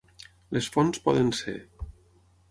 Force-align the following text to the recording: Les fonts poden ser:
Les 0.55 0.69
fonts 0.77 1.01
poden 1.07 1.29
ser: 1.39 1.55